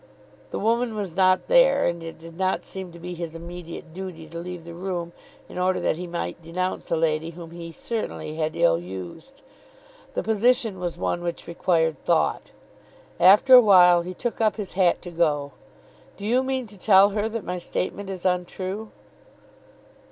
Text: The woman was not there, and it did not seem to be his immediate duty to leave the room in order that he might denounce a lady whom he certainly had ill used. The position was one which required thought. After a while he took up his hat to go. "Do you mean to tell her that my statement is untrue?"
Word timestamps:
The 0.49 0.57
woman 0.57 0.95
was 0.95 1.15
not 1.15 1.47
there, 1.47 1.85
and 1.85 2.01
it 2.01 2.17
did 2.17 2.35
not 2.35 2.65
seem 2.65 2.91
to 2.91 2.97
be 2.97 3.13
his 3.13 3.35
immediate 3.35 3.93
duty 3.93 4.25
to 4.29 4.39
leave 4.39 4.63
the 4.63 4.73
room 4.73 5.13
in 5.47 5.59
order 5.59 5.79
that 5.79 5.95
he 5.95 6.07
might 6.07 6.41
denounce 6.41 6.89
a 6.89 6.97
lady 6.97 7.29
whom 7.29 7.51
he 7.51 7.71
certainly 7.71 8.33
had 8.33 8.55
ill 8.55 8.79
used. 8.79 9.43
The 10.15 10.23
position 10.23 10.79
was 10.79 10.97
one 10.97 11.21
which 11.21 11.45
required 11.45 12.03
thought. 12.03 12.51
After 13.19 13.53
a 13.53 13.61
while 13.61 14.01
he 14.01 14.15
took 14.15 14.41
up 14.41 14.55
his 14.55 14.73
hat 14.73 15.03
to 15.03 15.11
go. 15.11 15.51
"Do 16.17 16.25
you 16.25 16.41
mean 16.41 16.65
to 16.65 16.79
tell 16.79 17.09
her 17.11 17.29
that 17.29 17.43
my 17.43 17.59
statement 17.59 18.09
is 18.09 18.25
untrue?" 18.25 18.89